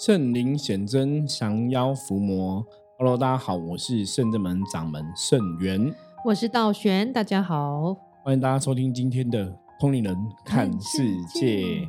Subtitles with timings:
[0.00, 2.64] 圣灵显真，降妖伏魔。
[2.96, 7.94] Hello，大家好，我是圣正门掌门圣元，我是道玄，大家好，
[8.24, 11.86] 欢迎大家收听今天的通灵人看世界。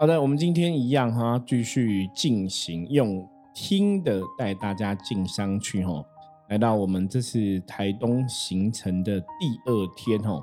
[0.00, 6.02] 好的，我们今天一样哈，继续进行用听的带大家进香去哈，
[6.48, 9.26] 来到我们这次台东行程的第
[9.66, 10.42] 二天哈。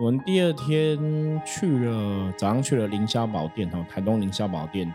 [0.00, 0.98] 我们第二天
[1.44, 4.90] 去了，早上去了凌霄宝殿哈，台东凌霄宝殿。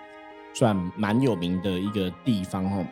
[0.53, 2.85] 算蛮有名的一个地方哦。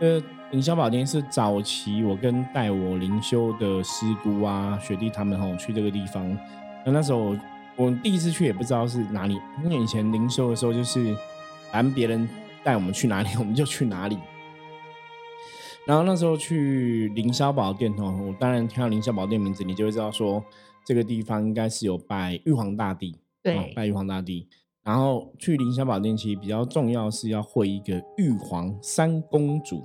[0.00, 6.26] 呃，凌霄宝殿是早期我跟带我灵修的师姑啊、学弟他们吼去这个地方。
[6.86, 7.36] 那那时候
[7.76, 11.14] 我第一次去也不知道是哪里，因为以前灵修的时候就是
[11.70, 12.26] 反正别人
[12.64, 14.16] 带我们去哪里我们就去哪里。
[15.86, 20.42] 然后那时候去凌霄宝殿哦，我当然听到凌霄宝殿名字，你就会知道说
[20.84, 24.46] 这个地方应该是有拜玉皇大帝，对，拜玉皇大帝。
[24.84, 29.84] 然后去凌霄宝殿，其实比较重要是要会一个玉皇三公主，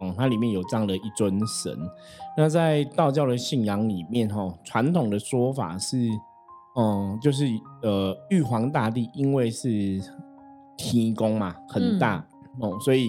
[0.00, 1.76] 哦，它里面有这样的一尊神。
[2.36, 6.08] 那在道教的信仰里面，哈，传统的说法是，
[6.76, 7.46] 嗯，就是
[7.82, 10.00] 呃，玉皇大帝因为是
[10.76, 12.26] 天宫嘛，很大
[12.60, 13.08] 哦，所以。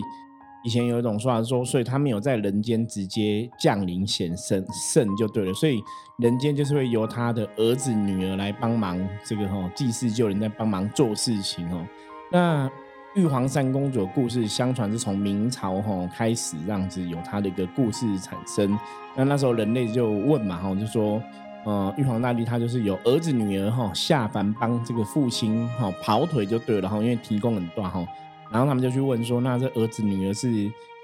[0.64, 5.82] 以前有一种说法说，所以他没有在人间直接降临显圣圣就对了，所以
[6.20, 11.84] 人间就是会由他的儿子女儿来帮忙这个哈祭祀救人，在帮忙做事情哦。
[12.32, 12.70] 那
[13.16, 18.78] 玉皇三公主的故事，相传是从明朝哈开始这样子有他的一个故事产生。
[19.16, 21.22] 那那时候人类就问嘛哈，就说
[21.66, 28.06] 呃玉皇大帝他就是有儿子女儿哈下凡帮这个父亲哈跑腿就对了哈，因为提供很大哈。
[28.52, 30.52] 然后他们就去问说：“那这儿子女儿是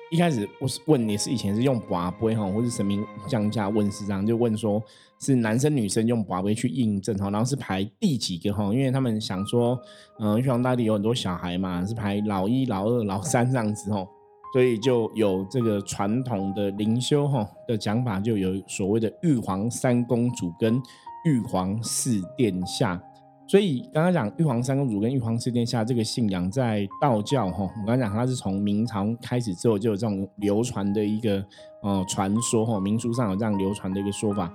[0.10, 4.84] 一开始我是问你是以前是用寡杯哈，或是神明降价问是这样，就问说
[5.20, 8.66] 是男生女生用寡杯去印证哈，然后是排第几个哈？
[8.74, 9.80] 因为他们想说，
[10.20, 14.06] 嗯，玉皇大帝有很多小孩嘛，是排老一、老二、老三这样子哈，
[14.52, 20.82] 所以就有这个传统的灵修哈的讲法，就有所谓的玉皇三公主跟
[21.24, 23.02] 玉皇四殿下。”
[23.48, 31.42] 所以刚刚讲玉皇三公主跟玉皇四殿下这个信仰，在道教哈，我刚刚讲它是从明朝开始之后就有这种流传的一个
[31.82, 34.52] 呃传说哈，民俗上有这样流传的一个说法。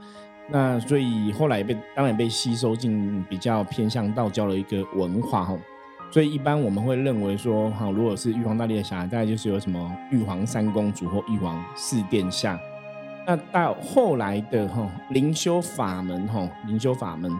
[0.50, 5.56] 那所以后来被当然被吸收进比较偏向道教的一个文化哈。
[6.10, 12.60] 所以一般我们会认为说哈，如果是玉皇大帝的小孩，大概就是有什么玉皇三公主或玉皇四殿下。
[13.26, 17.32] 那到后来的哈灵修法门哈，灵修法门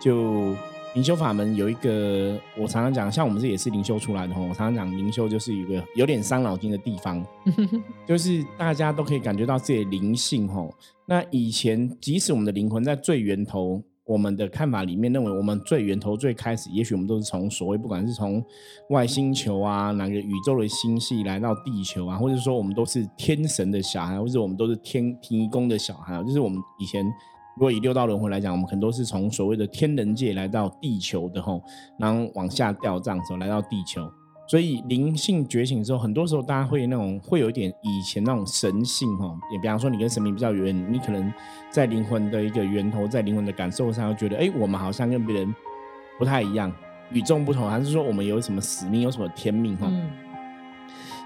[0.00, 0.56] 就。
[0.94, 4.40] 灵修法门有一个，我常常讲，像我们这也是灵修出来的哈。
[4.40, 7.24] 我常常讲，灵修就是一个有点伤脑筋的地方，
[8.06, 10.64] 就是大家都可以感觉到自己的灵性哈。
[11.06, 18.40] 那以前，即使我们的灵魂在最源头，我们的看法里面认为，我们最源头最开始，也许我们都是从所谓不管是从
[18.90, 27.04] 外星球啊，哪个宇宙的星系来到地球啊，或者说我们都是天神的小孩，或者我们都是天天宫的小孩，就是我们以前。
[27.56, 31.62] 如果以六道轮回来讲，我们很多是从所谓的天人界来到地球的吼，
[31.98, 34.10] 然后往下掉这样子来到地球。
[34.46, 41.32] 所以灵性觉醒之后，很多时候大家会那种会有一点以前那种神性吼，也比方说你跟神明比较远，你可能
[41.70, 45.54] 在灵魂的一个源头，在灵魂的感受上，会觉得哎，我们好像跟别人
[46.18, 46.70] 不太一样，
[47.10, 49.90] 与众不同，还是说我们有什么使命，有什么天命哈？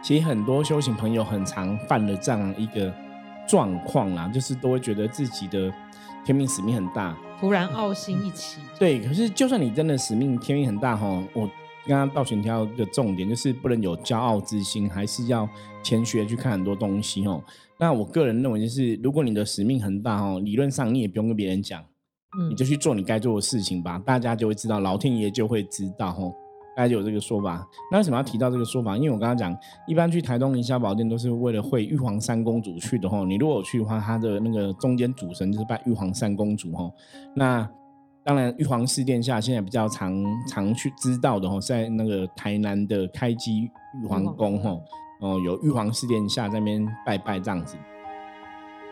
[0.02, 2.94] 其实很多修行朋友很常犯了这样一个
[3.48, 5.72] 状况啦，就是都会觉得自己的。
[6.24, 8.60] 天命使命很大，突然傲心一起。
[8.78, 11.48] 对，可是就算你真的使命天命很大哈，我
[11.86, 15.48] 刚刚道玄挑一个重点，就是不能有骄傲之心，还是要
[15.82, 17.42] 谦虚的去看很多东西哦。
[17.78, 21.82] 那我个人认为，就是如果你的使命很大哈，理论上你也不用跟别人讲，
[22.50, 26.22] 你就去做你该做的事情吧，大家就会知道，老天爷就会知道哈。
[26.78, 28.96] 大家就有这个说法，那为什么要提到这个说法？
[28.96, 29.52] 因为我刚刚讲，
[29.88, 33.24] 一般去台东凌霄宝殿都是为了会玉皇三公主去的哈。
[33.24, 36.88] 你如果去的话，他的那个中间主神就是拜玉皇三公主哈。
[37.34, 37.68] 那
[38.22, 43.62] 当然，玉皇四殿下现在比较常常去知道的哈，在那个台南的开基
[44.00, 44.78] 玉皇宫哈，
[45.20, 47.76] 哦，有玉皇四殿下在那边拜拜这样子。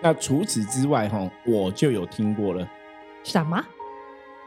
[0.03, 2.69] 那除此之外哈，我就有听过了，
[3.23, 3.65] 什么？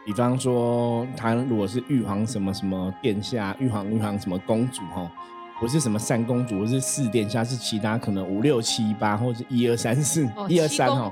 [0.05, 5.11] 比方说，他如果是玉皇什么什么殿下，玉皇玉皇什么公主哈，
[5.59, 11.11] 不是什么三公主，是四殿下，是其他可能五六七八或者一二三四一二三哈，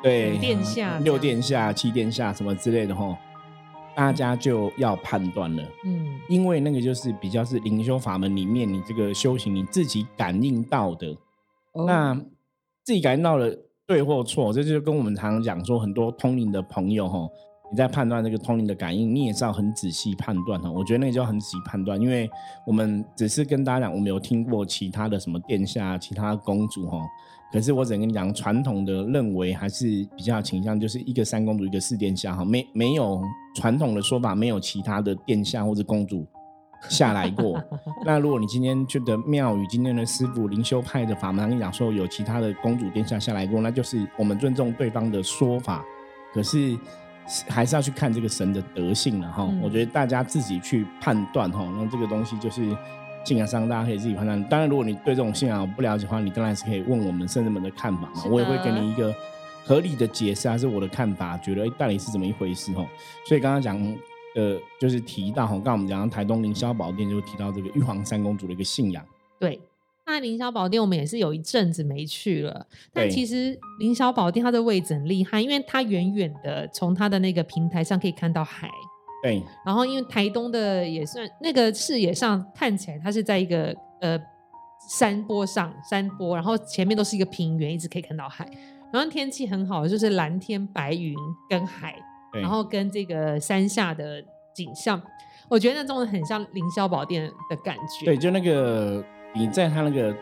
[0.00, 3.18] 对，殿下六殿下七殿下什么之类的哈，
[3.96, 11.16] 大家就要判断了，嗯，因为那个就是比较是灵修法门里面你这个修行你自己感应到的，
[11.86, 12.14] 那
[12.84, 13.50] 自己感应到了
[13.86, 17.28] 对或错，这就跟我们常常讲说很多通灵的朋友哈。
[17.74, 20.70] 你在判断这个通灵的感应，你也是要很仔细判断哈。
[20.70, 22.30] 我觉得那个就要很仔细判断，因为
[22.64, 27.00] 我们只是跟大家讲，我们有听过其他的什么殿下、其他公主哈。
[27.52, 29.86] 可是我只能跟你讲，传统的认为还是
[30.16, 32.44] 比较倾向，就是一个三公主，一个四殿下哈。
[32.44, 33.20] 没没有
[33.56, 36.24] 传统的说法，没有其他的殿下或者公主
[36.88, 37.60] 下来过。
[38.06, 45.84] 那如果你今天觉得庙宇今天的师傅灵修派的法门跟你讲说有其他的公主殿下下来过，那就是我们尊重对方的说法。
[46.32, 46.78] 可是。
[47.48, 52.76] 还是要去看这个神的德性了哈，我觉得大家自己去判断哈，那这个东西就是
[53.24, 54.42] 信仰上大家可以自己判断。
[54.48, 59.14] 当然，如果你对这种信仰不了解的话，你当然是可以问我们圣人们的看法嘛，我也会给你一个
[59.64, 62.86] 合理的解释，还是我的看法，觉得到底是怎么一回事哈。
[63.26, 63.76] 所以刚刚讲
[64.36, 69.04] 呃，就是提到哈，刚刚我们讲到台东凌霄宝殿就提到这个玉皇三公主的一个信仰，
[69.38, 69.58] 对。
[70.06, 78.68] 那凌霄宝殿我们也是有一阵子没去了，但其实凌霄宝殿它的位置很厉害，因为它远远的从它的那个平台上可以看到海。
[79.22, 79.42] 对。
[79.64, 84.20] 然后因为台东的也算那个视野上看起来它是在一个呃
[84.90, 88.46] 山坡上山坡，然后前面都是一个平原，一直可以看到海。
[88.92, 91.16] 然后天气很好，就是蓝天白云
[91.48, 91.96] 跟海，
[92.34, 94.22] 然后跟这个山下的
[94.54, 95.00] 景象，
[95.48, 98.04] 我觉得那种很像凌霄宝殿的感觉。
[98.04, 99.02] 对，就那个。
[99.36, 100.14] 你在他那个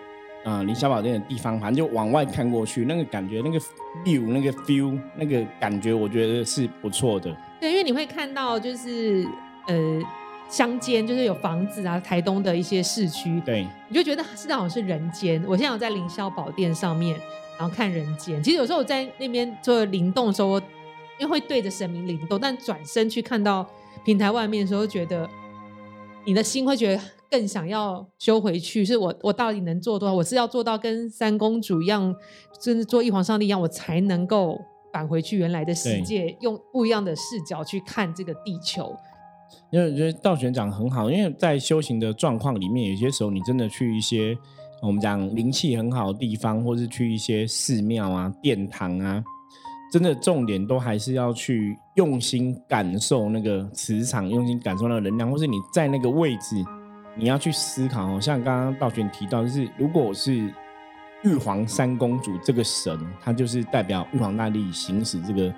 [0.45, 3.61] 呃凌霄宝殿的地方，反正就往外看过去，那个感觉，那个
[4.05, 7.37] view，那个 feel，那个感觉，我觉得是不错的。
[7.61, 9.29] 对，因为你会看到就是
[9.69, 10.01] 呃
[10.49, 15.45] 乡间，就是有房子啊，台东的一些市区，对，你就觉得是那种是人间。
[15.47, 17.15] 我现在有在凌霄宝殿上面，
[17.59, 18.43] 然后看人间。
[18.43, 20.63] 其实有时候我在那边做灵动的时候，我
[21.19, 23.69] 因为会对着神明灵动，但转身去看到
[24.05, 25.29] 平台外面的时候，觉得
[26.25, 27.03] 你的心会觉得。
[27.33, 30.15] 更想要修回去，是我我到底能做多少？
[30.15, 32.15] 我是要做到跟三公主一样，
[32.61, 34.61] 甚至做一皇上帝一样，我才能够
[34.93, 38.95] 返回去原来的世界，用不一样的视角去看这个地球。
[39.71, 44.37] 因为我觉得道玄讲很好，因为在修行的状况里面，有些时候你真的去一些
[44.83, 49.25] 我们讲灵气很好的地方，或是去一些寺庙啊、殿堂啊，
[49.91, 56.63] 真的重点都还是要去用心感受那个磁场，用心感受那个能量，或是你在那个位置。
[57.15, 60.53] 你要去思考哦，像刚刚道玄提到，就是如果我是
[61.23, 65.53] 玉皇三公主这个神，它就是代表玉皇大帝行使这个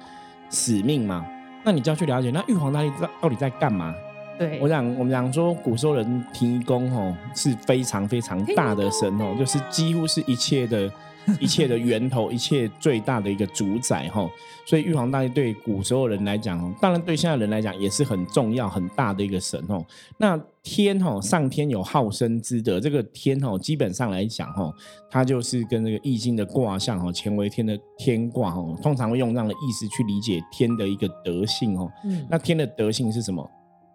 [0.51, 1.25] 使命嘛，
[1.65, 3.95] 那你就要去了解，那玉皇大帝到到底在干嘛？
[4.39, 10.91] 对我想，我们讲说古时候人提供哦是非常非常大的神哦，就是几乎是一切的。
[11.41, 14.29] 一切的源头，一切最大的一个主宰哈，
[14.67, 19.85] 所以玉皇大帝对古时候人来讲，当然对现在人来讲也是很重要、很大的一个神哦。
[20.19, 24.73] 那天哈，上天有好生之德，这个天哈，基本上来讲哈，
[25.11, 31.91] 它就是跟那个易经的卦象哈，乾为天的天卦哈，通常会用这样的意思去理解天的一个德性哦。
[32.05, 33.49] 嗯，那天的德性是什么？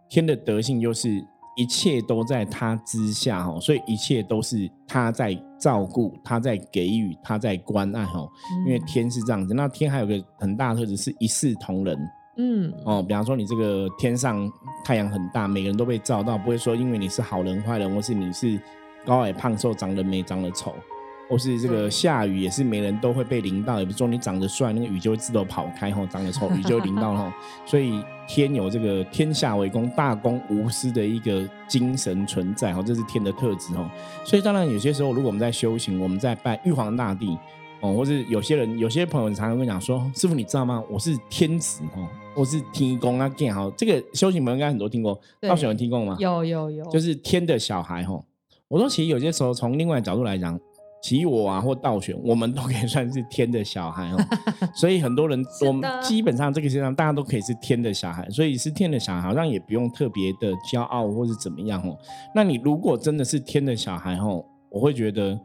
[0.09, 1.23] 天的德性就是。
[1.59, 8.25] 一切都在他之下哈，所以一切都是他在照顾，他在给予，他在关爱哈。
[8.65, 11.99] 因为天是这样子，那天还有个很大的特质是一视同仁，
[12.37, 14.49] 嗯哦，比方说你这个天上
[14.85, 18.57] 太阳很大，每个人都被照到，不会说因为你是好人坏人，或是你是
[19.05, 20.73] 高矮胖瘦，长得美长得丑。
[21.29, 27.31] 或是这个下雨也是每人都会被淋到，也不是说你长得帅，那个雨就会自动跑开吼；长得丑， 雨就淋到吼。
[27.67, 33.85] 所以天有这个天下为公、大公无私的一个精神存在吼，这是天的特质吼。
[34.25, 37.37] 所以当然有些时候，如果我们在修行，我们在拜玉皇大帝
[37.81, 40.83] 哦，或是有些人、有些朋友常常跟讲说：“师傅，你知道吗？
[40.89, 46.17] 我是天子哦，我是天公啊，见好。”这个修行朋友应该很多听过，到时有听过吗？
[46.19, 48.25] 有有有，就是天的小孩吼。
[48.67, 50.59] 我说，其实有些时候从另外角度来讲。
[51.01, 54.17] 其我啊，或倒选，我们都可以算是天的小孩哦。
[54.75, 61.97] 所以很多人，我们基本上这个世界上大家都可以是天的小孩，所以是天的小孩，好像也不用特别的骄傲或是怎么样哦。
[62.35, 65.39] 那你如果真的是天的小孩哦，我会觉得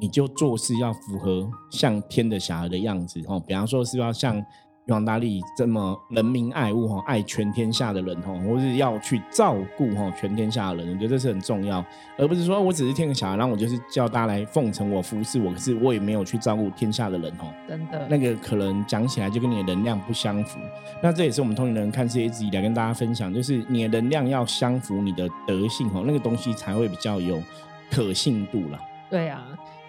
[0.00, 3.38] 你就做事要符合像天的小孩的样子哦。
[3.46, 4.44] 比方说是要像。
[4.88, 11.84] 玉皇大帝这么人民爱物哈，爱全天下的人哈，或是要去照顾哈全天下的人，我觉得这是很重要，
[12.16, 17.46] 而不是说我只是天个小孩，然后我就是叫大家来奉承我、服侍我，可是我也没有去照顾天下的人哈。
[17.68, 20.58] 真的，那个可能讲起来就跟你的能量不相符。
[21.02, 27.42] 那这也是我们通灵人看世界一直以来跟大家分享，就是你的能量要相符你的德性哈，那个东西才会比较有
[27.90, 28.80] 可信度了。
[29.10, 29.44] 对啊，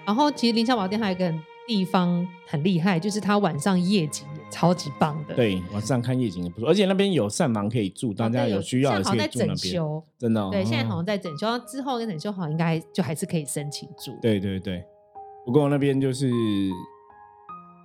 [0.05, 1.33] 然后其实林小宝店还有一个
[1.65, 4.27] 地方很厉害，就是他晚上夜景。
[4.49, 10.03] 超级棒的，对，晚上看夜景也不错，而且那边有膳房可以住，大家有需要的可以住那边。
[10.17, 14.17] 真的，对，现在好像在整修，之后跟整修好，应该就还是可以申请住。
[14.21, 14.83] 对对对，
[15.45, 16.71] 不过那边就是以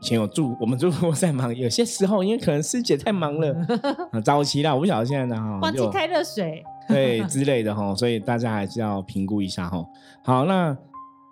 [0.02, 3.54] 前有住我们住过在忙，有些时候因为可能师姐太忙了，
[4.12, 6.62] 啊早期啦，我不晓得现在呢哈，就忘记开热水。
[6.86, 9.82] 对之类的哈，所以大家还是要评估一下哈。
[10.22, 10.76] 好，那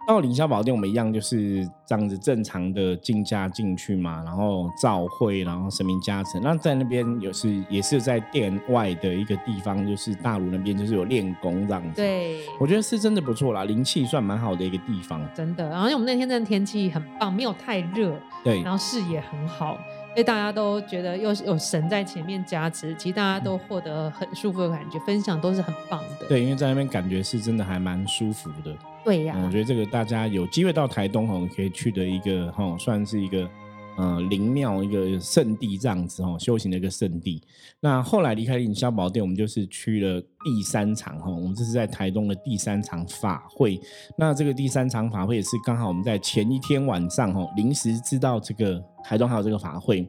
[0.07, 6.41] 到凌霄宝殿，我们一样就是这样子正常的进价进去嘛，然后照会，然后神明加成。
[6.43, 11.97] 那在那边有是也是在殿外的一个地方，就是大陆那边就是有练功这样子。
[11.97, 15.21] 对，我觉得是真的不错啦，灵气算蛮好的一个地方。
[15.35, 15.69] 真的。
[15.69, 19.79] 然后因为我们那天真的天气很棒，没有太热，对，然后视野很好。
[20.15, 26.27] 所以大家都觉得又有神在前面加持，其实大家都获得很舒服的感觉，分享都是很棒的。
[26.29, 28.77] 对，因为在那边感觉是真的还蛮舒服的。
[29.03, 33.49] 对呀，我觉得这个大家有机会到台东哦，可以去的一个哈，算是一个
[33.97, 37.43] 呃灵庙一个圣地这样子哦，修行的一个圣地。
[37.81, 43.81] 那后来离开凌霄宝殿，我们就是去了第三场哈，我们这是在台东的第三场法会。
[44.17, 50.09] 那这个第三场法会也是刚好我们在前一天晚上哈，临时知道这个台东还有这个法会，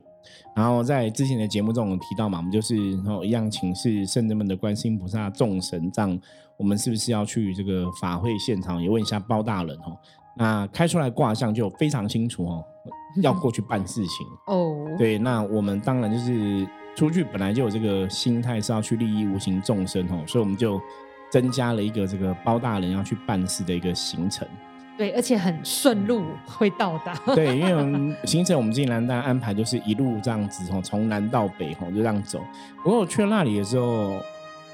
[0.56, 6.20] 然后在之前的节目中我们提到嘛，我们就是然后一样请示圣人们的观世音菩萨众神这样
[6.58, 9.98] 我们是不是要去这个法会现场也问一下包大人哦？
[10.38, 12.64] 那开出来卦象就非常清楚哦，
[13.22, 14.76] 要过去办事情哦。
[14.98, 20.82] 对，那我们当然就是出去本来就有这个心态是要去利益无形众生哦，所以我们就
[21.30, 24.48] 增加了一个这个包大人要去办事的一个行程。
[24.98, 27.14] 对，而且很顺路会到达。
[27.36, 32.40] 对，因为我们行程我们自己南大安排就是一路这样子哦，从南到北哦就这样走。
[32.84, 34.20] 不过我去那里的时候。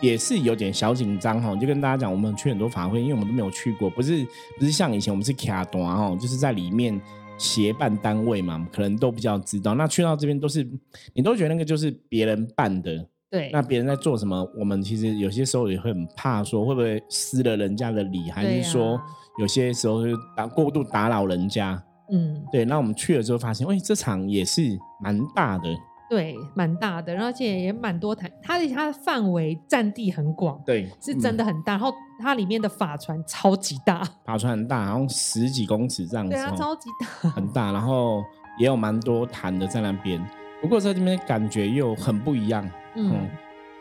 [0.01, 4.25] 也是有点小紧张哈，就跟大家讲，我们去很多法会，因为我们都没有去过，不是
[4.57, 6.97] 不是像以前我们是卡端哈，就是在里面
[7.39, 9.73] 协办单位嘛，可能都比较知道。
[9.73, 10.67] 那去到这边都是，
[11.13, 13.49] 你都觉得那个就是别人办的，对。
[13.51, 19.01] 那别人在做什么，我们其实有些时候也会很怕，说会不会失了人家的礼，还是说
[19.39, 21.81] 有些时候就打过度打扰人家，
[22.11, 22.65] 嗯，对。
[22.65, 24.61] 那我们去了之后发现，哎，这场也是
[25.01, 25.69] 蛮大的。
[26.09, 31.73] 对，蛮大的，而且也蛮多台，它的它的范围占地很广，对，是真的很大。
[31.73, 37.71] 然后它里面的法船超级大， 法船很大，然后十几公尺这样子，对啊，超级大，很大。
[37.71, 38.23] 然后
[38.57, 40.19] 也有蛮多潭的在那边，
[40.61, 43.29] 不过在这边感觉又很不一样，嗯。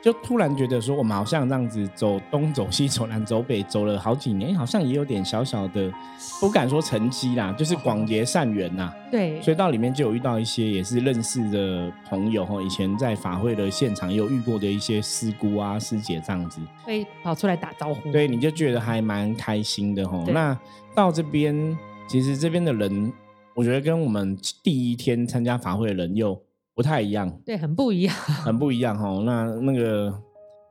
[0.01, 5.93] 就突然觉得说，我们好像这样子走东走西走南走北走了好几年，好像也有点小小的，
[6.41, 8.93] 不敢说成绩啦，就是广结善缘呐。
[9.11, 18.13] 对，所以到里面就有遇到一些也是认识的朋友哈，以前在法会的现场有遇过的一些师姑啊师姐这样子，会跑出来打招呼。
[18.13, 20.23] 对，你就觉得还蛮开心的哈。
[20.29, 20.57] 那
[20.95, 21.77] 到这边，
[22.07, 23.13] 其实这边的人，
[23.53, 26.41] 我觉得跟我们第一天参加法会的人又。
[26.79, 28.15] 不太一样，对，很不一样，
[28.47, 29.21] 很不一样哈。
[29.25, 30.17] 那那个，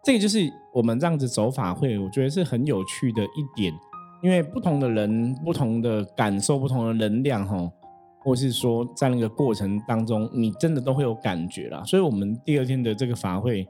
[0.05, 0.39] 这个就是
[0.73, 3.73] 我们这样子走法会，我觉得是很有趣的一点，
[4.23, 7.69] 因为不同的人、不同的感受、不同的能量哈，
[8.23, 11.83] 或是说在那个过程当中，你真的都会有感觉啦。
[11.83, 13.67] 所以，我们第二天的这个法会，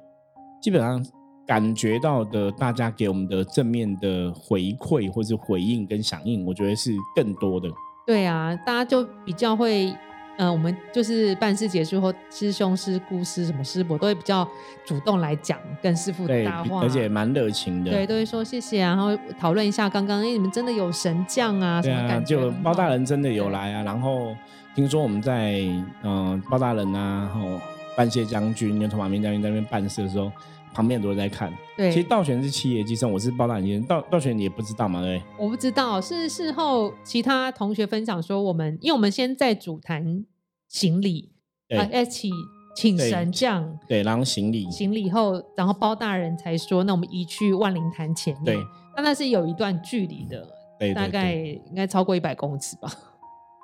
[0.62, 1.04] 基本上
[1.48, 7.68] 感觉到的，大家给我们的正面的回馈或是回应跟响应，我觉得是更多的。
[8.06, 9.92] 对啊，大家就比较会。
[10.38, 14.48] 嗯，我们就是办事结束后，师兄师姑师什么师伯都会比较
[14.86, 17.92] 主动来讲，跟师傅搭话，而且蛮热情的。
[17.92, 21.82] 对，都会说谢谢啊，然后讨论一下刚刚，哎，你们真的有神将啊？
[21.82, 22.36] 什么感觉？
[22.40, 23.84] 就包大人真的有来啊。
[23.84, 24.36] 然后
[24.76, 25.62] 听说我们在
[26.04, 27.60] 嗯包大人啊，然后
[27.96, 30.32] 半谢将军、牛头马面将军在那边办事的时候，
[30.78, 31.52] 旁边很多人在看。
[31.76, 33.84] 对，其实道玄是七爷寄生，我是包大人。
[33.84, 35.02] 道道玄你也不知道吗？
[35.02, 40.24] 对，我不知道，是事后其他同学分享说，我们因为我们先在主坛。
[40.70, 41.32] 行礼，
[41.70, 42.30] 啊，一起
[42.76, 48.58] 请神将，对，然后行礼，行礼后，然后包大人才说，那我们移去万灵坛前面，对，
[48.98, 50.46] 那那是有一段距离的，
[50.78, 52.92] 对，大概应该超过一百公尺吧，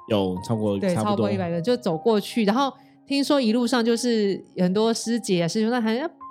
[0.09, 2.71] 有超过，对，超过一百个，就走过去，然后
[3.05, 6.22] 听说一路上就是很多师姐啊师兄在喊，包大人来巡。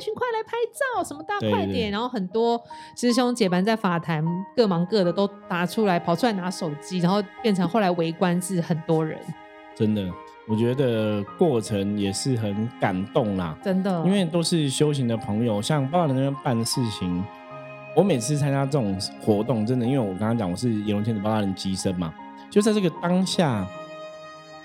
[0.00, 1.90] 群快来拍照，什么大快点！
[1.90, 2.60] 然后很多
[2.96, 4.24] 师兄姐班在法坛
[4.56, 9.18] 各忙各的，都拿出来跑出来拿手机，然后变成后来围观是很多人。
[9.74, 10.10] 真的，
[10.48, 13.56] 我觉得过程也是很感动啦。
[13.62, 17.24] 真的，因为都是修行的朋友，像包大人那边办事情，
[17.94, 22.14] 我每次参加这种活动，真的，因为我刚刚讲我是炎龙天子包大人机身嘛，
[22.50, 23.66] 就在这个当下。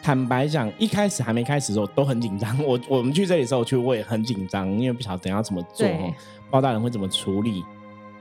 [0.02, 2.58] 坦白讲，一开始还没开始的时候都很紧张。
[2.66, 6.14] 我我们去这里的时候，去我也很紧张，因为不晓得等下怎么做哦，
[6.50, 7.64] 包大人会怎么处理。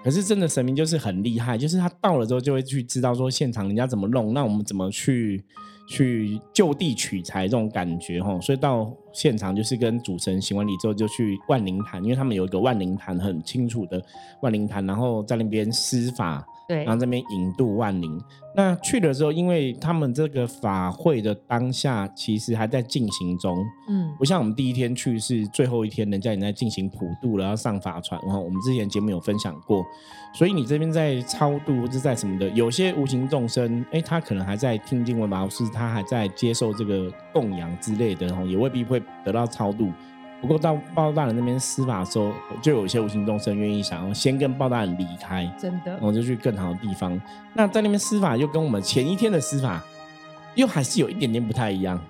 [0.02, 5.42] 可是真的神明就是很厉害，就是他到了之后就会去知道说现场人家怎么弄，那我们怎么去
[5.86, 8.38] 去就地取材这种感觉哈。
[8.40, 14.02] 所以到现场就是跟主持人行完礼之后，就去万灵坛，因为他们有一个万灵坛很清楚的
[14.42, 16.46] 万灵坛，然后在那边施法。
[16.68, 18.22] 对然后这边引渡万灵。
[18.54, 28.20] 那去的时候，因为他们这个法会的当下其实还在进行中，嗯不像我们第一天去是最后一天，人家已经在进行普渡了，要上法船。
[28.22, 29.84] 然后我们之前节目有分享过，
[30.32, 39.90] 所以你这边在超度或者在什么的，有些无形众生，哎，他可能还在听经文吧，或是他还在接受这个供养之类的，然后，也未必会得到超度。
[40.40, 47.20] 不过到包大人那边施法的时候，就有一些无形众生愿意想要先跟包大人离开，真的然后就去更好的地方。
[47.54, 49.84] 那在那边施法又跟我们前一天的施法
[50.54, 52.00] 又还是有一点点不太一样。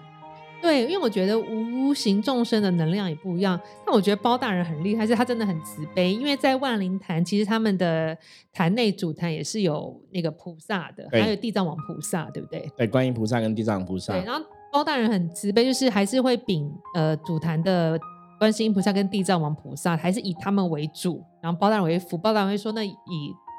[0.62, 3.59] 对，因为我觉得无形众生的能量也不一样。
[3.87, 6.12] 但我觉得包大人很厉害，是他真的很慈悲。
[6.12, 8.14] 因为在万灵坛，其实他们的
[8.52, 12.70] 坛内主坛也是有那个菩萨的，还有地藏王菩萨，对不对？
[12.76, 17.99] 对，观音菩萨跟地藏菩萨，对，然后包大人很慈悲，就是还是会禀呃主坛的
[18.39, 22.17] 观世音菩萨跟地藏王菩萨，还是以他们为主，然后包大人为辅。
[22.17, 22.95] 包大人会说，那以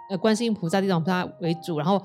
[0.10, 2.02] 呃观世音菩萨、地藏菩萨为主，然后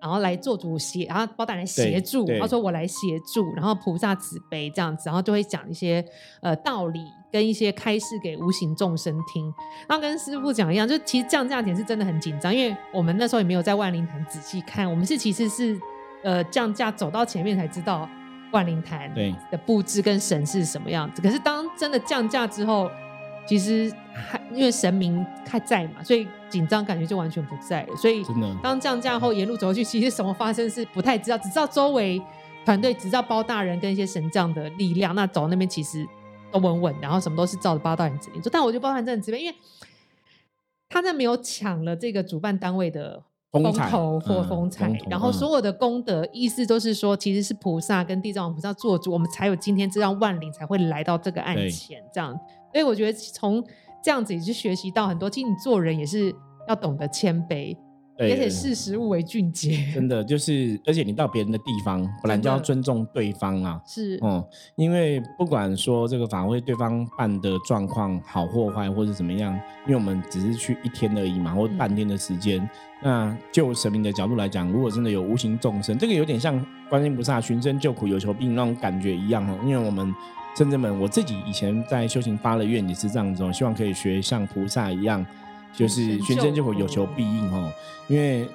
[0.00, 6.04] 然后来做主协，然后包大人协助，他说我来协助，然后菩萨慈悲这样子，然后就会讲一些
[6.42, 7.00] 呃道理
[7.32, 9.44] 跟一些开示给无形众生听。
[9.88, 15.80] 然后跟师傅讲一样，就其实降价点是真的很紧张，因为我们那时候也没有在万灵坛仔细看，我们是其实是
[16.22, 18.06] 呃降价走到前面才知道
[18.54, 21.20] 万灵坛对的布置跟神是什么样子。
[21.20, 22.88] 可是当真的降价之后，
[23.46, 27.96] 其实还因为神明还在嘛，所以紧张感觉就完全不在了。
[27.96, 28.24] 所以
[28.62, 32.22] 当降价后沿路走过去，其实什么发生是不太知道，只知道周围
[32.64, 35.12] 团队只知道包大人跟一些神将的力量。
[35.16, 36.06] 那走到那边其实
[36.52, 38.48] 都稳稳，然后什么都是照着包大人指令做。
[38.48, 39.56] 但我觉得包大人真的很直接，因为
[40.88, 43.20] 他在没有抢了这个主办单位的
[43.62, 52.32] 风头或嗯风采，然后嗯所有的功德意思都是说，其实是菩萨跟地藏王菩萨做主，我们才有今天这样万灵才会来到这个案前这样。
[52.72, 53.64] 所以我觉得从
[54.02, 56.34] 这样子也是学习到很多，其实你做人也是
[56.68, 57.76] 要懂得谦卑，对
[58.18, 59.78] 而且视食物为俊杰。
[59.92, 63.80] 真的就是，而且你到别人的地方，本来就要尊重对方啊。
[63.86, 69.52] 是，哦、因为不管说这个法会对方办的状况好或坏，或是怎么样，
[69.86, 72.68] 因为我们只是去一天而已嘛，或者半天的时间。
[73.02, 79.58] 那就神明的角度来讲，如果真的有无形众生，这个有点像观音菩萨寻声救苦、有求必应那种感觉一样哦。
[79.62, 80.14] 因为我们
[80.56, 85.26] 圣者们，我自己以前在修行发了愿也是这样子哦，希望可以学像菩萨一样，
[85.76, 87.72] 就是寻声救苦、有求必应哦。
[88.08, 88.46] 因为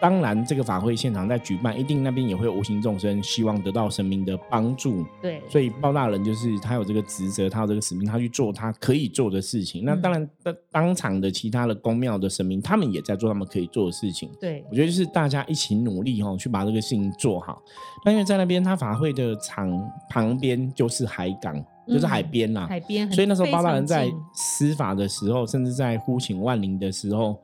[0.00, 9.84] 当然，这个法会现场在举办，一定那边也会无形众生希望得到神明的帮助，对，所以包大人就是他有这个职责，他有这个使命，他去做他可以做的事情。
[9.84, 14.30] 那嗯当然，当当场的其他的宫庙的神明，他们也在做他们可以做的事情。
[14.40, 17.60] 对我，觉得就是大家一起努力哈，去把这个事情做好。
[18.04, 19.68] 那因为在那边，他法会的场
[20.08, 27.38] 旁边就是海港，就是海边啦、海边，所以那时候巴巴人在施法的时候，甚至在呼请万灵的时候，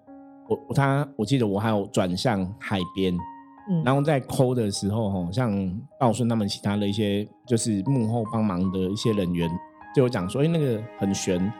[0.48, 3.14] 我我他我记得我还有转向海边，
[3.70, 5.50] 嗯然后在抠的时候，吼，像
[5.98, 9.50] 道顺他们其他的一些就是幕后帮忙的一些人员，
[9.94, 11.52] 就有讲说，哎、那个很悬，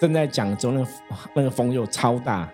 [0.00, 0.88] 正在讲的时候，那个
[1.36, 2.50] 那个风又超大，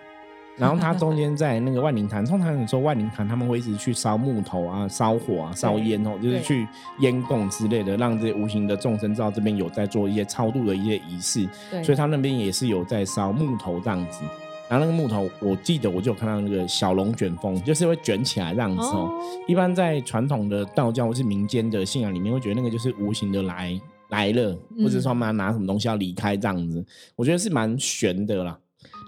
[0.61, 6.67] 然后它中间在那个万灵潭，通常有时候万灵潭他们会一直去烧木头啊、烧火啊、烧烟哦，就是去
[6.99, 14.23] 烟供之类的，让这些无形的众生知道这边有在做一些超度的一些仪式，对，所以他那边也是有在烧木头这样子。
[14.69, 19.09] 然后那个木头，我记得我就有看到那个小龙卷风，就是会卷起来这样子哦。
[19.09, 28.55] 哦，一般在传统的道教或是民间的信仰里面，会觉得那个就是无形的来来了，嗯或者说他们拿什么东西要离开这样子，我觉得是蛮玄的啦。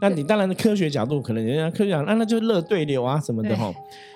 [0.01, 3.73] 那你当然科学角度，可能人家科学讲，啊，那就是热对流啊什么的对哈。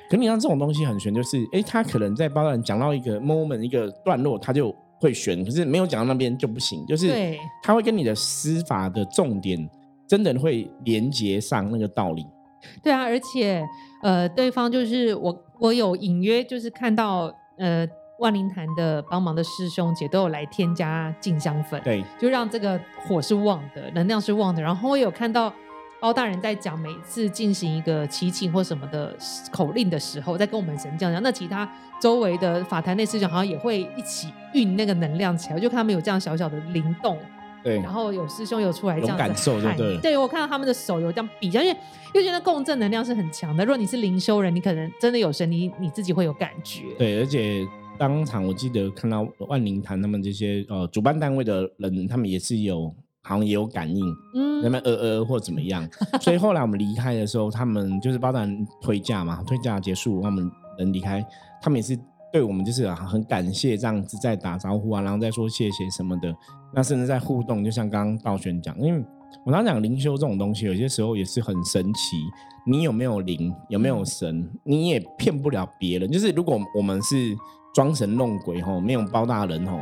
[0.10, 9.70] 可你像这种东西很悬，就是哎，他可能在包人讲到一个 moment 一个段落，他就会悬，可是没有讲到那边就不行，就是对他会跟你的司法的重点
[10.08, 12.26] 真的会连接上那个道理。
[12.84, 13.64] 对啊，而且
[14.04, 17.88] 呃，对方就是我，我有隐约就是看到呃，
[18.20, 24.62] 万灵坛的帮忙的师兄姐都有来添加静香粉，对，就让这个火是旺的，能量是旺的。
[24.62, 25.54] 然后我有看到
[26.00, 29.16] 包大人在讲每次进行一个祈请或什么的
[29.52, 31.70] 口令的时候，在跟我们神将讲，那其他
[32.02, 37.18] 周围的法坛内师兄好像也会一起运那个能量起来，我就看他们有这样小小的灵动。
[37.64, 41.76] 对然后有师兄有出来这样感受就对了对我看到他们的手有这样比较，因为
[42.14, 43.66] 因为觉得共振能量是很强的。
[43.66, 46.84] 如果你是灵修人，你可能真的有神，你你自己会有感觉。
[47.00, 47.68] 对，而且
[47.98, 54.06] 当场我记得看到万灵坛他们这些呃主办单位的人，他们也是有好像也有感应，
[54.36, 55.88] 嗯那嗯，边呃呃或怎么样。
[56.22, 61.26] 所以后来我们离开的时候，他们就是包单推价嘛，推价结束，他们人离开，
[61.62, 61.98] 他们也是
[62.32, 66.36] 对我们就是啊很感谢这样子在打招呼啊，然后再说谢谢什么的。
[66.74, 69.04] 那甚至在互动，就像刚刚道玄讲，因为
[69.46, 72.18] 我常讲灵修这种东西，有些时候也是很神奇。
[72.68, 76.12] 你有没有灵，有没有神，你也骗不了别人。
[76.12, 77.16] 就是如果我们是
[77.76, 79.82] 装神弄鬼吼，没有包大人吼，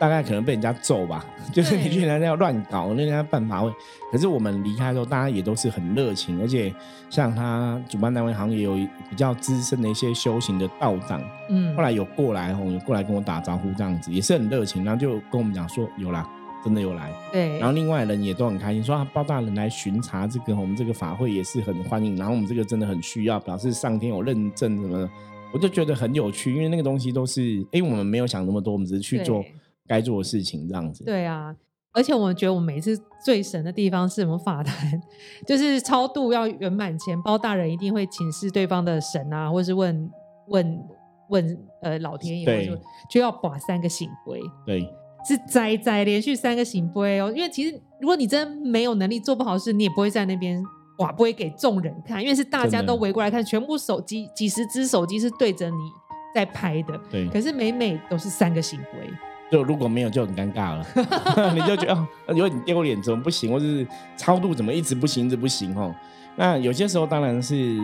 [0.00, 1.22] 大概可能被人家揍吧。
[1.52, 3.70] 就是你去人家要乱搞，那人家办法会。
[4.10, 6.74] 可是我们离开的时候，大家也都是很热情，而且
[7.10, 8.74] 像他主办单位好像也有
[9.10, 16.26] 比较资深的一些修行的道长，嗯，后来有过来吼，有过来跟我打招呼这样子，也是很热情，然后就跟我们讲说有啦。
[16.64, 25.08] 真的有来，对，然后另外人也都很开心，说包大人来巡查这个，我们这个法会也是很欢迎，然后我们这个真的很需要，表示上天有认证什么，
[25.52, 29.44] 我就觉得很有趣，因为那个东西都是，哎，我们没有想那么多，我们只是去做
[29.86, 31.04] 该做的事情这样子。
[31.04, 31.54] 对啊，
[31.92, 35.00] 而且我觉得我们每次最神的地方是我们法坛，
[35.46, 40.10] 就是超度要圆满前，包大人一定会请示对方的神啊，或是问
[40.48, 40.84] 问
[41.30, 42.78] 问呃老天爷，就
[43.10, 44.40] 就要把三个醒归。
[44.66, 44.86] 对。
[45.28, 50.62] 是摘摘连续三个行杯哦，因为其实如果你真没有能力做不好事，你也不会在那边
[50.98, 55.76] 哇，不会给众人看，因为是大家都围过来看，全部手机几十只手机是对着你
[56.34, 56.98] 在拍的。
[57.10, 59.10] 对，可是每每都是三个行杯，
[59.50, 60.86] 就如果没有就很尴尬了，
[61.54, 63.50] 你就觉得有点丢脸，怎么不行？
[63.50, 65.94] 或者是超度怎么一直不行，一直不行哦？
[66.36, 67.78] 那有些时候当然是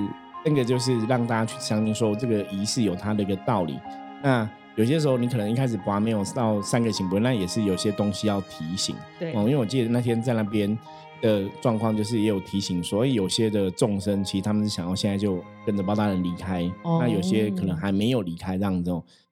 [0.45, 3.79] 那个就是让大家去相信说这个仪式有它的一个道理。
[4.23, 8.97] 那有些时候你可能一开始拔没有到三个行不，那也是有些东西要提醒。
[9.19, 10.77] 对，哦，因为我记得那天在那边
[11.23, 18.91] 的状况，就是也有提醒，所以有些的众生其实他们是想要现在就跟着包大人离开，那有些可能还没有离开这样子。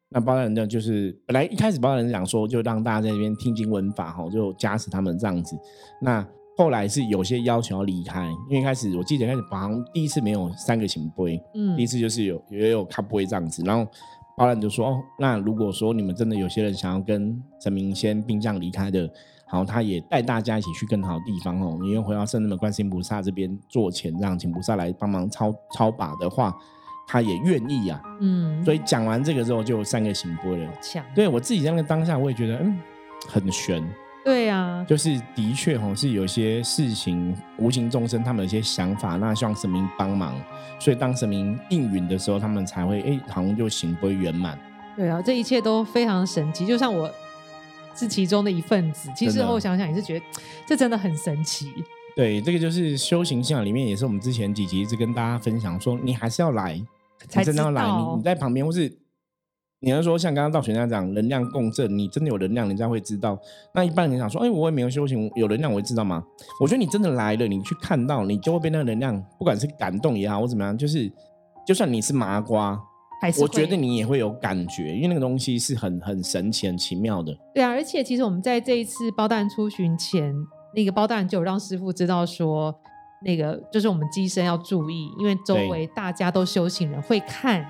[0.09, 5.55] 那包大人呢，就是本来一开始包大人讲说，就让大家在这边听经闻法，哈，就加持他们这样子。
[6.00, 6.26] 那
[6.57, 13.90] 后来是有些要求要离开，因为一开始我记得开始好像第一次没有三个行杯，嗯，第一次就是有也有卡不会这样子，然后。
[14.37, 19.07] 包然就说：“哦，那如果说你们真的有些人想要跟神明先兵将离开的，
[19.50, 21.76] 好，他也带大家一起去更好的地方哦。
[21.82, 26.56] 因为回到圣的观世音菩萨这边做钱，让请菩萨来帮忙超超把的话，
[27.08, 28.00] 他也愿意啊。
[28.20, 30.72] 嗯，所以讲完这个之后，就有三个行波了。
[30.80, 32.78] 强，对我自己在那个当下，我也觉得嗯，
[33.26, 33.84] 很悬。”
[34.22, 40.34] 对啊，就是的确哈，是有些事情无形众生他们有些想法，那希望神明帮忙，
[40.78, 44.58] 所以当神明应允的时候，他们才会哎，好像就行归圆满。
[44.94, 47.10] 对啊，这一切都非常神奇，就像我
[47.94, 49.11] 是其中的一份子。
[49.16, 50.24] 其实后想想也是觉得
[50.66, 51.72] 这真的很神奇。
[52.16, 56.81] 对，这个就是修行信仰里面，也是我们之前几集一直跟大家分享说，你还是要来，
[57.29, 58.98] 才真的要来，你你在旁边或是。
[59.83, 63.38] 你要说像刚刚道玄那样讲，能量共振，你真的有能量，人家会知道。
[63.74, 66.22] 那一般人想说，哎，我也没有修行，有能量我会知道吗？
[66.61, 71.11] 我觉得你真的来了，你去看到，你就会被那个能量，不管是感动也好，或怎么样，就是
[71.66, 72.79] 就算你是麻瓜，
[73.40, 77.37] 我觉得你也会有感觉，因为那个东西是很很神奇、很奇妙的。
[77.54, 80.35] 对啊，而且其实我们在这一次包蛋出巡前，
[80.74, 82.74] 那个包蛋就有让师傅知道说，
[83.24, 87.66] 那个就是我们机身要注意，因为周围大家都修行人会看。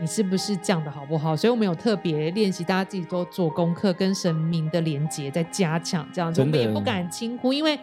[0.00, 1.34] 你是不是这样的好不好？
[1.34, 7.76] 所以我们有特别练习，大家自己都做功课，跟神明的连接在加强，这样子我们也不敢轻忽，因为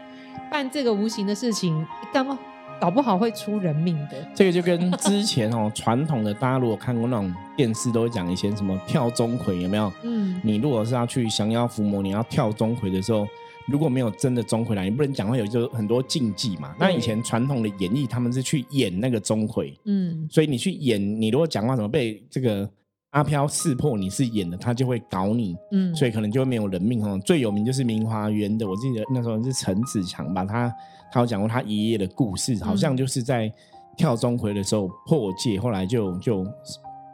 [0.50, 2.40] 办这个无形的事情，干嘛
[2.80, 4.28] 搞不好会出人命的。
[4.34, 9.92] 这个就跟之前哦，传统的大家如果看过那种电视，都会讲一些什么跳钟馗，有没有？
[10.04, 13.28] 嗯，你如果是要去降妖伏魔，你要跳钟馗的时候。
[13.68, 16.76] 如果没有真的钟馗来，你不能讲话，有就很多禁忌嘛。
[16.80, 22.70] 那以前传统的演绎，他们是去演那个钟馗，嗯，所以你去演，你如果讲话怎么被这个
[23.16, 27.20] 阿飘识破你是演的，他就会搞你，嗯，所以可能就会没有人命哦。
[27.26, 30.74] 最有名就是明华园的，我记得那时候是陈子强吧，他
[31.12, 33.52] 他有讲过他爷爷的故事，好像就是在
[33.98, 36.46] 跳钟馗的时候破戒，后来就就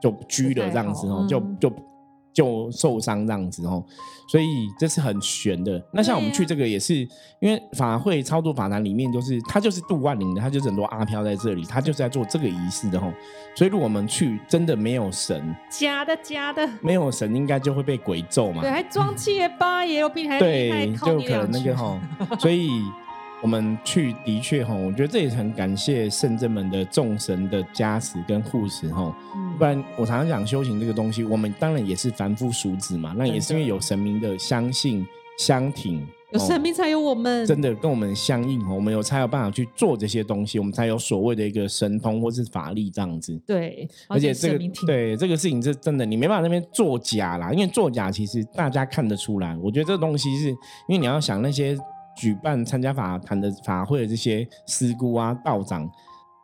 [0.02, 1.72] 就拘了这样子哦，就就。
[2.34, 3.84] 就受伤这样子哦，
[4.30, 5.84] 所以这是很悬的。
[5.92, 6.96] 那像我们去这个也是，
[7.40, 13.12] 因为法会操作法坛里面，就是他就是杜万灵的，他就是很多阿飘在这里，他就是在做这个仪式的吼。
[13.56, 18.62] 所以如果我们去真的没有神，假的假的，没有神应该就会被鬼咒嘛。
[18.62, 22.00] 对，还装七爷八爷，有比还对，就可能那个吼，
[22.40, 22.70] 所以。
[23.42, 29.12] 我们去的确哈，我觉得这也是很感谢圣正门的众神的加持跟护持哈，
[29.58, 35.04] 不然我常常讲修行这个东西，我们当然也是凡夫俗子嘛，那也是因为有神明的相信
[35.40, 43.36] 相挺，有神明才有我们，真的跟我们相应哦，我们有才有办法去做这些东西，我们才有所谓的一个神通或是法力这样子。
[43.48, 49.58] 对，而且这个对这个事情是真的，你没办法那边作假啦，因为作假其实大家看得出来。
[49.58, 51.76] 我觉得这个东西是因为你要想那些。
[52.16, 55.90] 举办参加法坛的法会的这些师姑啊道长，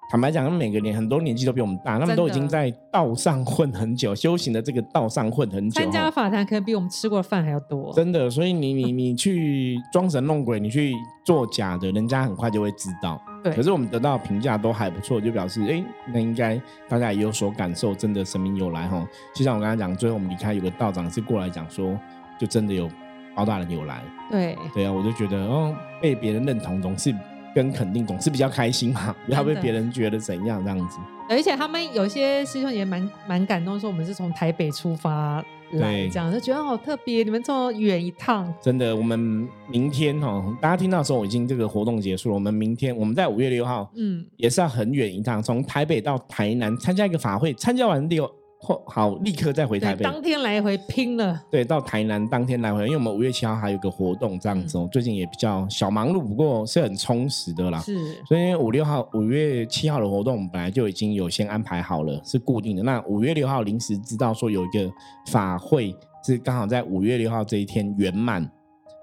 [0.09, 5.81] 坦白讲，他们每个年很多年纪都比我们大，他们都已经在道上混很久，修行的这个道上混很久。
[5.81, 7.91] 参加法坛可能比我们吃过的饭还要多。
[7.93, 10.93] 真的，所以你你你去装神弄鬼，你去
[11.25, 13.21] 做假的，人家很快就会知道。
[13.43, 13.53] 对。
[13.53, 19.05] 可是我们得到评价都还不错，就表示哎，那应该大家也有所感受，真的神明有来哈。
[19.35, 21.99] 就像我刚才讲，最后我们离开，有个道长是过来讲说，
[22.39, 22.89] 就真的有
[23.37, 24.03] 包大人有来。
[24.29, 24.57] 对。
[24.73, 27.15] 对啊，我就觉得哦，被别人认同总是。
[27.55, 30.99] 跟肯定总是比较开心嘛，不要被别人觉得怎样这样子。
[31.27, 37.23] 而且他们有些师兄也蛮蛮感动，说我们是从台北出发来，这样就觉得好特别。
[37.23, 38.95] 你们这么远一趟，真的。
[38.95, 42.35] 我们明天哈，大家听到的时候已经这个活动结束了。
[42.35, 48.29] 我们明天我们在五月六号，嗯，也是要很远一趟，从台北到台南参加一个法会，参加完六。
[48.59, 50.03] 好，立刻再回台北。
[50.03, 51.39] 当天来回拼了。
[51.49, 54.89] 对，到台南当天来回，因为我们五月七号还有个活动这样子哦。
[54.91, 57.79] 最近也比较小忙碌，不过是很充实的啦。
[57.79, 58.15] 是。
[58.25, 62.83] 所以五六号、五月七号的活动我们本来就已经有先安排好了，是固定的。
[62.83, 64.91] 那五月六号临时知道说有一个
[65.27, 68.49] 法会，是刚好在五月六号这一天圆满，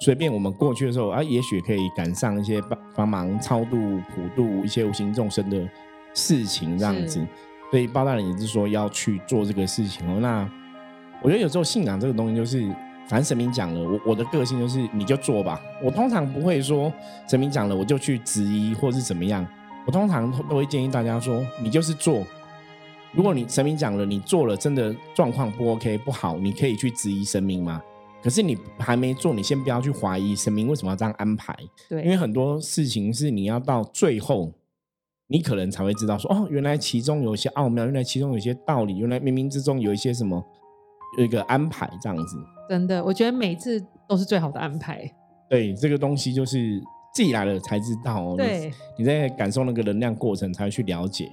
[0.00, 3.76] 随便我们过去的时候啊，也许可以赶上一些帮帮忙超度、
[4.14, 5.66] 普度一些无形众生的
[6.12, 7.24] 事情这样子。
[7.74, 10.20] 所以包大人也是说要去做这个事情哦。
[10.20, 10.48] 那
[11.20, 12.64] 我觉得有时候信仰这个东西，就是
[13.08, 15.60] 反正神明讲了，我我的个性就是你就做吧。
[15.82, 16.92] 我通常不会说
[17.28, 19.44] 神明讲了我就去质疑或是怎么样。
[19.88, 22.24] 我通常都会建议大家说，你就是做。
[23.10, 27.82] 如果你神明讲了，你做了真的状况不 OK 不好，你可以去质疑神明吗。
[28.22, 31.52] 可是你还没做，你先不要去怀疑神明为什么要这样安排。
[31.88, 34.52] 对，因为很多事情是你要到最后。
[35.26, 40.42] 你可能才会知道说哦，原来其中有一些奥妙，原来其中有一些道理，原来冥冥之中有一些什么
[41.18, 42.36] 有一个安排这样子。
[42.68, 45.10] 真的，我觉得每次都是最好的安排。
[45.48, 46.80] 对，这个东西就是
[47.14, 48.36] 自己来了才知道。
[48.36, 51.30] 对，你在感受那个能量过程才会去了解。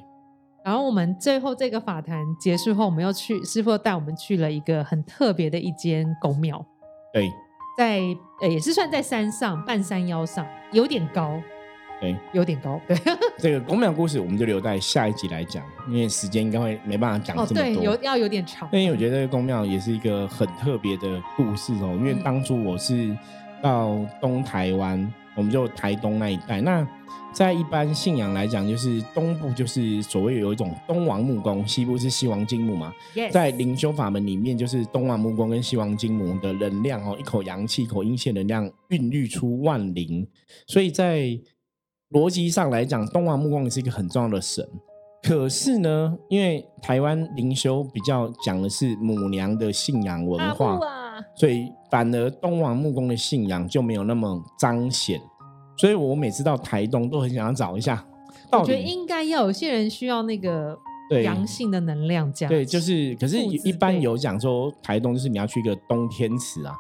[0.64, 6.64] 然后我们最后这个法坛结束后，我们又去师傅带我们去了一个很特别的一间宫庙。
[7.14, 7.30] 对，
[7.78, 8.00] 在
[8.42, 11.42] 呃也是算在山上半山腰上，有点高。
[12.02, 12.82] 对，有点高。
[12.88, 12.98] 对，
[13.38, 17.64] 这个宫庙故事我们就留在下一集来讲，因为时间应该会没办法讲这么多。
[17.64, 18.68] 对，有要有点长。
[18.74, 21.96] 因为我觉得这个宫庙也是一个很特别的故事哦。
[22.00, 23.16] 因为当初我是
[23.62, 26.60] 到东台湾，我们就台东那一带。
[26.60, 26.86] 那
[27.34, 32.92] 在一般信仰来讲，就是东部就是所谓有一种东王木工，西部是西王金木嘛。
[33.32, 40.28] 在灵修法门里面，就是东王木工跟西王金木的能量哦，一口阳气，一口阴线能量，孕育出万灵。
[40.68, 41.40] 所以在
[42.12, 44.68] 逻辑上来讲，东王木光也是一个很重要的神。
[45.24, 50.80] 可是呢，因为台湾灵修比较讲的是母娘的信仰文化，
[51.36, 55.22] 所以反而东王木工的信仰就没有那么彰显。
[55.78, 58.04] 所以我每次到台东都很想要找一下。
[58.52, 60.78] 我觉得应该要有些人需要那个
[61.24, 66.76] 阳性的能量，这样对，就是可是一般有讲说台东就是你要去一个东天池啊。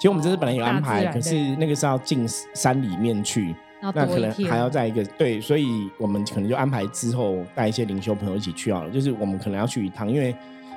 [0.00, 3.54] 其实我们这次本来有安排，可是那个是要进山里面去。
[3.82, 8.90] 那可能还要在一个对，所以我们可能就安排之后带一些灵修朋友一起去好了。
[8.90, 10.32] 就是我们可能要去一趟，因为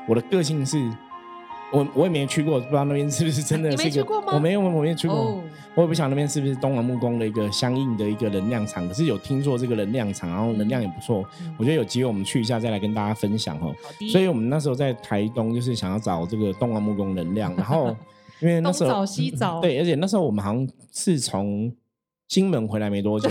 [0.07, 0.77] 我的个性是，
[1.71, 3.69] 我我也没去过，不知道那边是不是真的。
[3.69, 4.31] 你没去过吗？
[4.33, 5.39] 我没有，我没有去过。
[5.75, 11.23] 我也不晓得那边是不是东王木工的一个相应的一个能量场，可是有听说这个能量场，然后能量也不错。
[11.57, 13.75] 我觉得有机会我们去一下，再来跟大家分享哦。
[14.11, 17.95] 所以我们那时候在台东，就是想要找这个东王木工能量，然后
[18.39, 21.71] 因为那时候东找西找，对，而且那时候我们好像是从。
[22.27, 23.29] 金门回来没多久，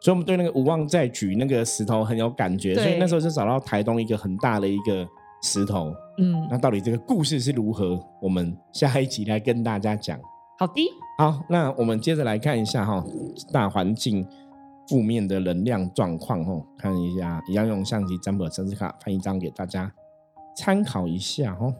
[0.00, 5.06] 所以我们对那个无望再举那个石头很有感觉，所以那时候就找到台东一个很大的一个
[5.42, 5.92] 石头。
[6.18, 8.00] 嗯，那到底这个故事是如何？
[8.22, 10.18] 我们下一集来跟大家讲。
[10.58, 13.04] 好的，好，那我们接着来看一下哈，
[13.52, 14.26] 大环境
[14.88, 19.92] 负面的能量状况哦，看一下，一样用相机占卜生日卡翻一张给大家
[20.56, 21.72] 参考一下哈。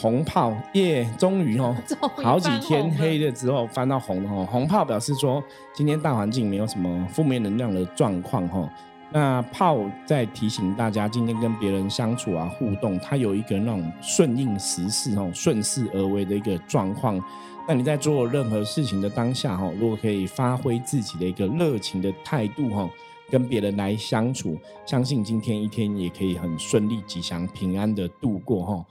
[0.00, 1.76] 红炮耶，终于哦，
[2.22, 4.46] 好几天黑了之后翻到红的哦。
[4.48, 5.42] 红炮表示说，
[5.74, 8.68] 今天大环境没有什么负面能量的状况哈。
[9.10, 17.20] 那炮在提醒大家，今天跟别人相处啊、互动，它有一个那种顺应时势哦、顺势而为的一个状况。
[17.66, 22.88] 那你在做任何事情的当下哈，如果可以发挥自己的一个热情的态度哈，
[23.30, 24.56] 跟别人来相处，
[24.86, 28.84] 相信今天一天也可以很顺利、吉祥、平安的度过哈。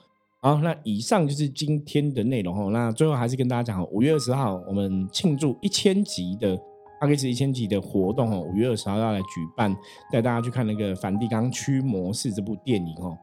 [0.48, 2.70] 好，那以上就是今天的内容哦。
[2.72, 6.58] 那最后还是跟大家讲，五月二十号我们庆祝一千集的
[7.02, 8.40] 阿克斯一千集的活动哦。
[8.40, 9.26] 五月二十号要来举
[9.58, 9.76] 办，
[10.10, 13.18] 带大家去看那个《梵蒂冈驱魔士》这部电影哦。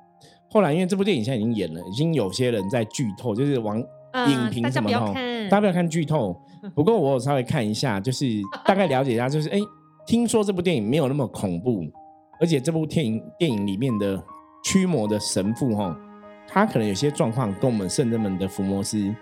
[0.50, 6.38] 后来因为这部电影现在已经演了，已经有些人在剧透，就是往影评什么的，大家不要看剧透。
[6.76, 8.26] 不过我有稍微看一下，就是
[8.66, 9.58] 大概了解一下，就是哎，
[10.06, 11.82] 听说这部电影没有那么恐怖，
[12.38, 14.22] 而且这部电影电影里面的
[14.62, 15.98] 驱魔的神父哈，
[16.54, 19.12] 他可能有些状况跟我们圣人们的福摩斯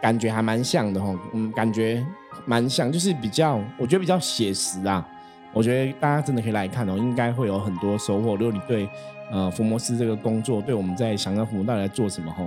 [0.00, 2.06] 感觉还蛮像的哈，嗯，感觉
[2.46, 5.04] 蛮像，就是比较我觉得比较写实啊。
[5.52, 8.36] 我觉得大家真的可以来看哦，应该会有很多收获。
[8.36, 8.88] 如果你对
[9.32, 12.44] 呃伏魔师这个工作，对我们在想要伏魔到底在做什么哈。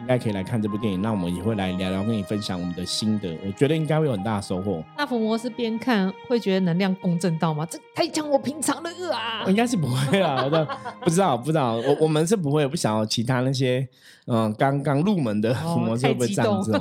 [0.00, 3.38] 应该可以来看这部电影，那我们也会来聊聊，跟你分享我们的心得。
[3.46, 4.82] 我觉得应该会有很大的收获。
[4.98, 7.66] 那福摩斯边看会觉得能量共振到吗？
[7.70, 9.44] 这太讲我平常的啊！
[9.46, 10.66] 应该是不会啊，我的
[11.00, 13.86] 不知道不知道，我我们是不会，不想要其他那些
[14.26, 16.72] 嗯刚刚入门的福摩斯会不会这样子？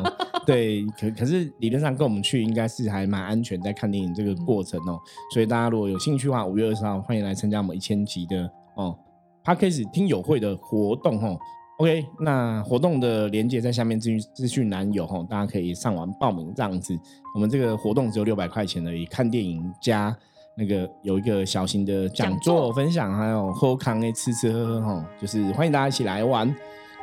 [0.46, 5.00] 对，可可是理论上跟我们去应该是还蛮安全，在看电影这个过程哦。
[5.34, 8.98] 所以大家如果有兴趣的话，五月二十号欢迎来参加我们一千集的哦
[9.44, 11.40] p a r k a s 听友会的活动哦。
[11.78, 16.98] OK，那活动的链接在下面资讯资讯栏有哈，大家可以上网报名这样子。
[17.34, 20.16] 我们这个活动只有六百块钱而已，看电影加
[20.56, 26.56] 那个有一个小型的讲座分享，还有喝康诶吃吃喝喝哈，就是欢迎大家一起来玩。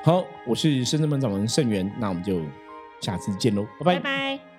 [0.05, 2.41] 好，我是深圳门掌门盛元，那我们就
[3.01, 4.50] 下次见喽，拜拜。